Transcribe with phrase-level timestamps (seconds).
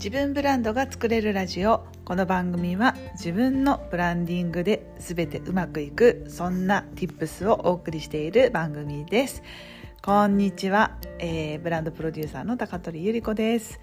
[0.00, 1.84] 自分ブランドが作れるラジオ。
[2.06, 9.42] この番組は自分のブランディングで全てうまくいくそんな tips をお送りしている番組です。
[10.02, 13.78] こんにちは、えー、ブランドプロデューサーの高取ゆり子です。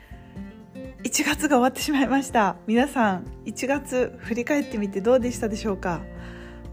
[1.03, 2.55] 1月が終わってしまいました。
[2.65, 6.01] 皆さん1月振り返ってみてどうでしたでしょうか？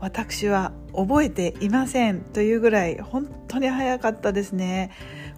[0.01, 2.23] 私は覚えていません。
[2.23, 4.91] というぐらい本当に早かったですね。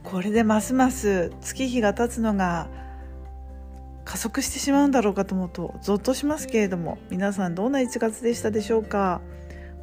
[0.04, 2.68] これでますます月日が経つのが
[4.06, 9.20] 加速してしまうんだろうかと思うとゾッとしますけれども皆さんどんな1月でしたでしょうか？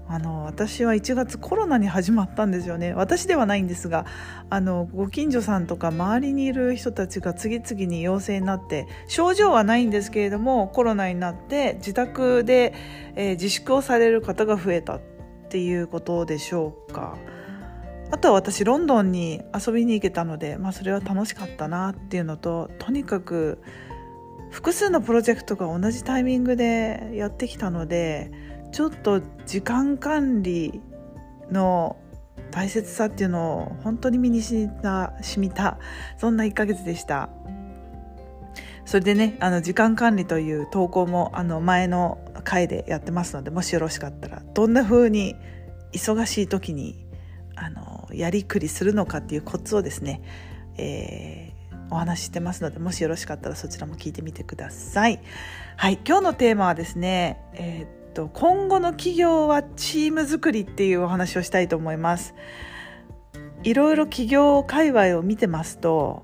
[0.07, 4.05] あの私は1月コロナに始まったんですよね私ではないんですが
[4.49, 12.73] あのご近所さんとか周りにいる人たちが次々に陽性になって症状はないんですけれどもコロナになって自宅で、
[13.15, 15.01] えー、自粛をされる方が増えたっ
[15.49, 17.17] ていうことでしょうか。
[18.11, 23.59] あとは私ロンドンに遊びに行けたので、まあ、それは楽しかったなっていうのととにかく
[24.53, 28.31] 複数のプロジェクトが同じタイミングでやってきたので
[28.71, 30.79] ちょっと時間管理
[31.51, 31.97] の
[32.51, 35.79] 大切さっていうのを本当に身にしみた染みた
[36.17, 37.29] そんな1ヶ月でした。
[38.85, 45.35] それでねあの時間管理という投稿もあの前の回でやってますのでもしよろしかったらどんな風に
[45.93, 47.07] 忙しい時に
[47.55, 50.21] あのやりくりするのかっていうコツをですね、
[50.77, 51.52] えー
[51.89, 55.19] お話ししてますのでもしよろしかったらそちらも聞いてみてください。
[55.77, 62.33] はい、今日のテーマはですね、えー、っと今後の企業はチーム作りっていうお話をしたいと思います。
[63.63, 66.23] いろいろ企業界隈を見てますと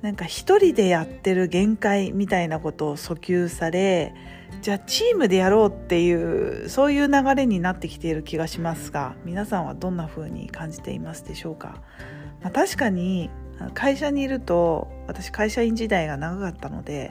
[0.00, 4.14] なんか一人でやってる限界みたいなことを訴求され
[4.62, 11.82] じゃあチームでやろうっていうそういう流れになってきている気がしますが皆さんはどんな風に感じていますでしょうか、
[12.42, 13.30] まあ、確かに
[13.74, 17.10] 会社にいると私会社員時代が長かったので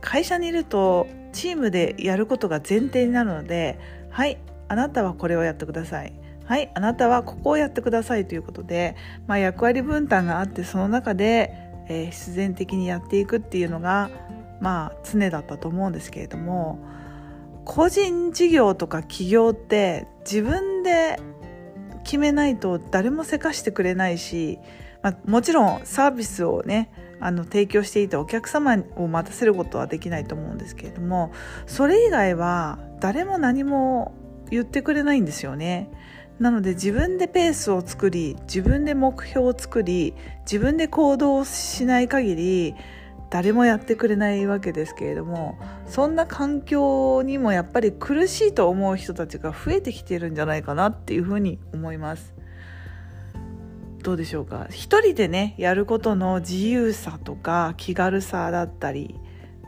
[0.00, 3.78] 会社にいるとチームでやることが前提になるので
[4.10, 6.12] はいあなたはこれをやってください。
[6.44, 8.96] はいあなたはここをやってくださいということで、
[9.26, 11.52] まあ、役割分担があってその中で、
[11.90, 14.08] えー、必然的にやっていくっていうのが
[14.58, 16.78] まあ常だったと思うんですけれども
[17.66, 21.20] 個人事業とか企業って自分で
[22.02, 24.58] 決めないと誰もせかしてくれないし
[25.02, 31.32] まあ、もちろんサービスをねあの提供していてお客様を待たせることはできないと思うんですけれども
[31.66, 34.14] それ以外は誰も何も
[34.50, 35.90] 言ってくれないんですよね。
[36.38, 42.74] なので自分でペースを作り自分で目標を作り自分で行動しない限り
[43.30, 52.34] 誰もやってくれないわけですけれどもそんな環境にもやっぱり苦しいと思う人たちが増えてきているんじゃないかなっていうふうに思います。
[54.08, 54.68] どうでしょうか？
[54.70, 59.14] 一人でねやることの自由さとか気軽さだったり、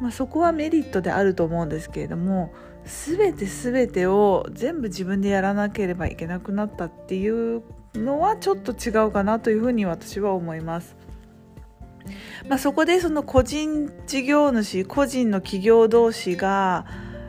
[0.01, 2.51] まあ、そこはメリットであると思うんですけれども
[2.87, 7.62] 全て全てを全部自分でやらなければいけなくなったっていう
[7.95, 10.97] のはちょっと違うかなというふうに私は思います。
[12.49, 16.87] まあ、そこでその個人事業主個人の企業同士が、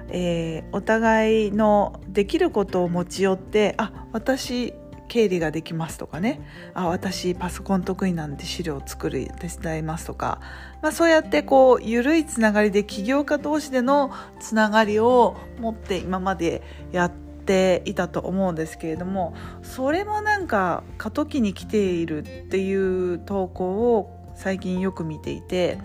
[0.07, 4.73] えー、お互いのできることを持ち寄ってあ私
[5.11, 6.39] 経理ができますとかね。
[6.73, 10.39] あ私パソコン得意なんで資料を作る手伝いますとか、
[10.81, 16.61] まあ、そうやってこう緩いつながりで起業家同士でのつながりを持って今まで
[16.93, 25.77] やっていたと思うんですけれどもそれもなんか過渡期に来ているっていう投稿を最近よく見ていて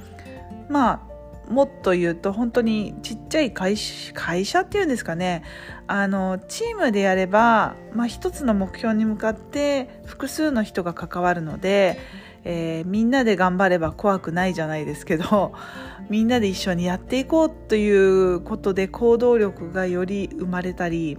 [0.69, 1.16] まあ
[1.49, 5.43] もっと言うと本当にちっちゃい会社っていうんですかね。
[5.87, 11.99] あのチームでやれば、まあ、一つの目標に向かって複数の人が関わるので、
[12.45, 15.53] えー、みんなで頑張れば怖くないじゃないですけど
[16.11, 21.19] みんなで一緒にやっていこうということで行動力がより生まれたり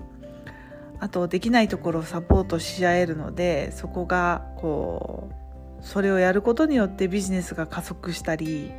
[0.99, 8.71] あとできないところをサポートし合えるのでそこがこうそれをやることによってビジネスが加速したり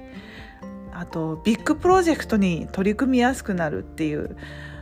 [0.99, 4.37] あとビッグプロジェクトに取り組みやすくなるっていう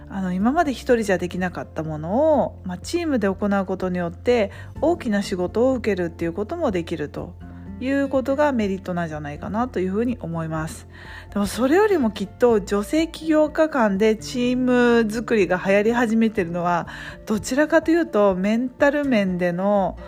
[0.09, 7.35] あの今まで一人じゃできなかったものを、まあ、チームで行うことによって大きな仕事を受けるっていうこともできると
[7.81, 10.89] いうことがメリットなんじゃないかなというふうに思います。
[11.35, 16.89] でもそれよりもきっと女性起業家間でチーム作りが流行り始めてるのは
[17.27, 19.99] どちらかというとメンタル面での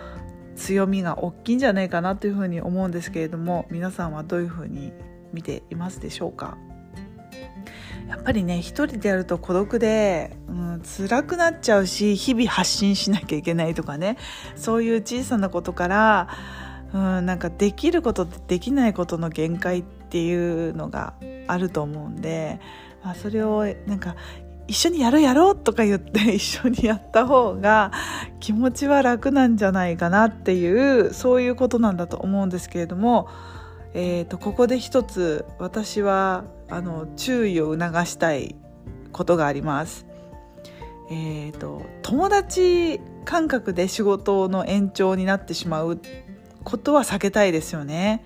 [0.57, 4.93] 強みが大きいんじゃないかなというふうに思うんですけれども皆さんはどういうふうに
[5.33, 6.57] 見ていますでしょうか？
[8.09, 14.17] やっぱりね一人でやると孤独で、うん、辛くなっちゃうし日々発信しなきゃいけないとかね
[14.57, 16.29] そういう小さなことから、
[16.95, 21.15] うん、なんかできることとできないことの限界っていうのが
[21.49, 22.61] あると思うんで、
[23.05, 24.17] まあ、それをなんか
[24.69, 27.93] 一緒にやろうやろうとか言って 一緒にやった方が
[28.41, 33.29] 気持ちは楽なんじゃないかなっていうそういうことなんだと思うんですけれども、
[34.01, 38.55] えーと、ここで一つ私はあの注意を促したい
[39.11, 40.07] ことがあります。
[41.11, 46.01] えーと友達感覚で仕事の延長になってしまう
[46.63, 48.25] ことは避けたいですよね。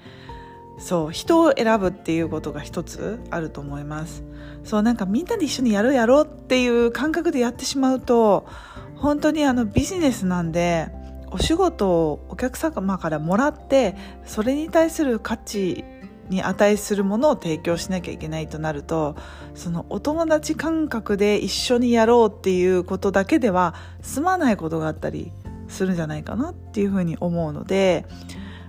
[0.79, 4.25] そう人を選ぶっていうことが一つあると思います
[4.65, 8.49] そうなんかみんなで一緒にやろうやろうっていう感覚でやってしまうと
[8.97, 10.89] 本当にあのビジネスなんで
[11.33, 15.85] お仕事をお客様からもらってそれに対する価値
[16.29, 19.17] に値するものを提供しなきゃいけないとなると
[19.55, 25.33] そのお友達感覚で一緒にやろうっていうことだけでは済まないことがあったり
[25.69, 28.07] するんじゃないかなっていうふうに思うので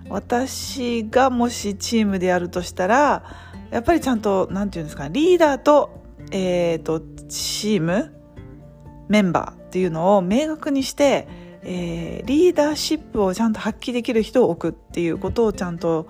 [0.09, 3.23] 私がもしチームでやるとしたら
[3.71, 8.13] やっぱりちゃんと何て言うんですかリーダーと,、えーと、チーム
[9.09, 11.27] メンバーっていうのを明確にして、
[11.65, 16.07] えー、リーダーシップをちゃんと発揮できる人を置くっていうことをちゃんと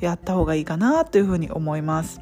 [0.00, 2.20] やった方がいいかなというふうに思います。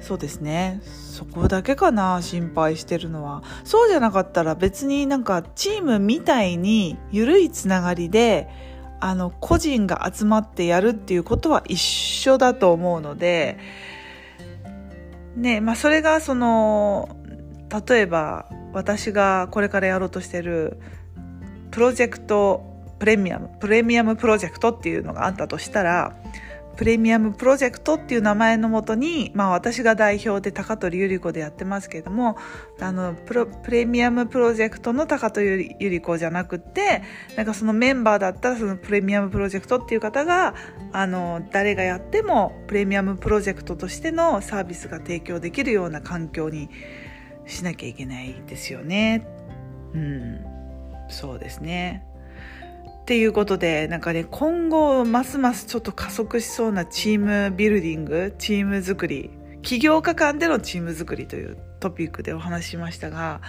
[0.00, 0.80] そうですね。
[0.82, 2.20] そこだけかな。
[2.22, 3.42] 心配してるのは。
[3.64, 8.48] そうじゃなかったら別になんかチームみたいに緩いつながりで
[9.00, 13.58] あの個人が集まってやるっていうことは一緒だと思うので、
[15.36, 17.16] ねまあ、それがその
[17.88, 20.78] 例えば私がこれからやろうとしてる
[21.70, 22.64] プロジェクト
[22.98, 26.14] プレミアムプレミアムプロジェクトっていうのがあったとしたら
[26.80, 32.38] プレミアムプロジェクトっていう名前のもとに、まあ、私が代表で高取ゆり子でやってますけれども
[32.80, 37.02] あのプレミアムプロジェクトの高取ゆり子じゃなくて
[37.36, 40.54] なんかそのメンバーだったらそのプレミアムプロジェクトっていう方が
[40.92, 46.70] あの誰がやってもプレミアムプロジェクトとしてのサービスが提供できるような環境に
[47.46, 49.26] しなきゃいけないですよね。
[49.94, 50.44] うん、
[51.08, 52.04] そうですね。
[53.02, 59.30] っていうことでなんかね今後ますますちょっと加速しそうなチームビルディングチーム作り
[59.62, 63.40] 起業家間でのチーム作りというトピックでお話ししましたが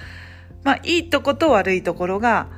[0.64, 2.50] まあいいとこと悪いところが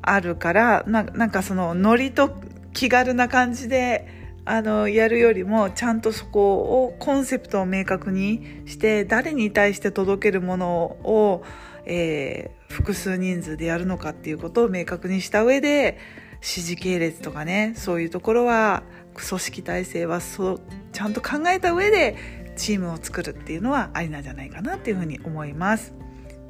[0.00, 2.34] あるからななんかそのノリと
[2.72, 4.08] 気軽な感じで
[4.46, 10.70] あのやるよりもちゃんとそこをコンセプトを明確にして誰に対して届けるもの
[11.02, 11.42] を、
[11.84, 15.98] えー、複数人数でやるのかっていうことを明確にした上で
[16.34, 18.84] 指示系列とかねそういうところは
[19.14, 20.60] 組織体制はそう
[20.92, 25.92] ちゃんと考えた上でチームを作るっていうのはありなんじゃないかなっていうふうに思います。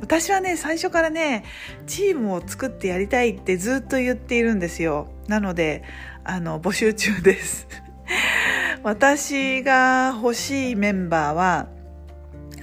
[0.00, 1.44] 私はね最初からね
[1.86, 5.08] チームを作ってやりたいってずっと言っているんですよ。
[5.26, 5.82] なので
[6.24, 7.66] あの募集中です。
[8.86, 11.66] 私が欲しいメンバーは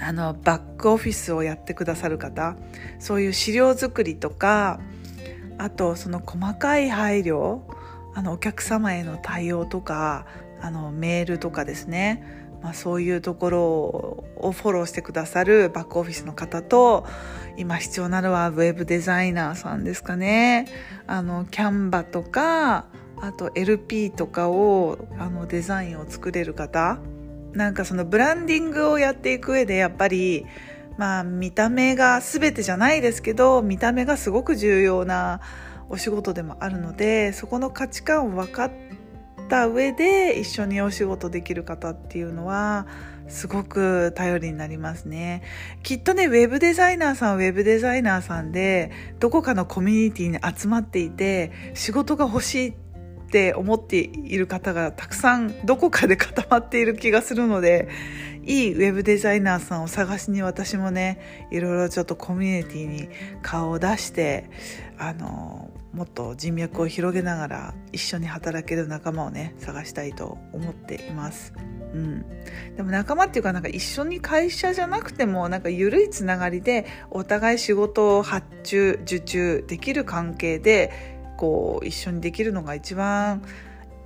[0.00, 2.56] あのバックオフィスをやってくださる方
[2.98, 4.80] そういう資料作りとか
[5.58, 7.60] あとその細かい配慮
[8.14, 10.24] あのお客様への対応とか
[10.62, 12.24] あのメールとかですね、
[12.62, 13.62] まあ、そういうところ
[14.38, 17.04] をフォローしてくださるバックオフィスの方と
[17.58, 20.68] 今必要なのはウェブデザイナーさんですかね。
[21.06, 22.86] あのキャンバとか
[23.26, 26.98] あと LP とかをあのデザインを作れる方
[27.52, 30.44] なんかそのブランディングをやっていく上でやっぱり
[30.98, 35.40] まあ見た目が全てじゃないですけど見た目がすごく重要な
[35.88, 38.72] お仕事でもあるのでそこの価値観を分かっ
[39.48, 42.86] た上で一緒にお仕事できる方っていうのは
[43.28, 45.42] すごく頼りになりますね。
[45.82, 52.74] きっとね、ウェブデザイナーさんウェブデザイナーさんで、どこかのコミュニティに集まっていて、仕事が欲しいっ
[53.34, 57.88] って思っている方がたくさんどこかで固まっている気がするので、
[58.44, 63.08] いいウェブデザイナーさんを探しに私もねいろいろちょっとコミュニティに
[63.42, 64.50] 顔を出して
[64.98, 71.54] あのもっと人脈を広げながら一緒に働ける仲間をね探したいと思っています。
[71.94, 72.24] うん、
[72.76, 83.42] でも仲間っていうかなんか一緒に会社じゃなくてもなんか緩いつながりでお互い仕事を発注受注できる関係でこう一緒にできるのが一番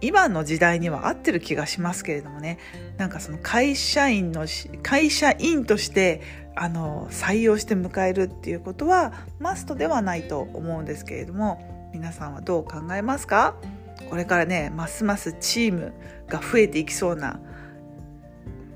[0.00, 2.58] 今の時代には合ってる気がしますけれどもね。
[2.96, 4.46] なんかその会社員の
[4.82, 6.22] 会社員として
[6.54, 11.76] あの採用して迎えるっていうことはマストではないと思うんですけれども。
[11.90, 13.54] 皆さんはどう考えますか？
[14.10, 15.94] これからねますますチーム
[16.28, 17.40] が増えていきそうな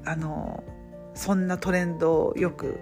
[0.07, 0.65] あの
[1.13, 2.81] そんなトレンドをよく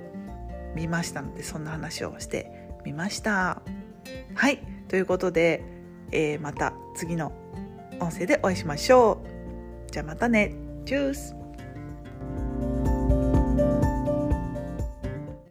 [0.77, 3.61] 見ましたのでそんな話をしてみました。
[4.35, 4.63] はい。
[4.91, 5.63] ということで、
[6.11, 7.33] えー、また次の
[8.01, 9.23] 音声でお会いしましょ
[9.89, 9.93] う。
[9.93, 10.57] じゃあまたね。
[10.85, 11.37] チュース